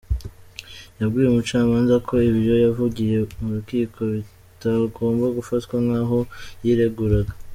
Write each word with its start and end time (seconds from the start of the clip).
Yabwiye 0.99 1.27
umucamanza 1.29 1.95
ko 2.07 2.13
ibyo 2.29 2.53
yavugiye 2.65 3.17
mu 3.39 3.47
rukiko 3.55 3.99
bitagomba 4.15 5.25
gufatwa 5.37 5.75
nk’aho 5.85 6.19
yireguraga. 6.65 7.33